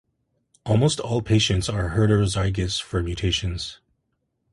Almost 0.65 0.99
all 0.99 1.21
patients 1.21 1.69
are 1.69 1.91
heterozygous 1.91 2.81
for 2.81 3.03
mutations. 3.03 3.81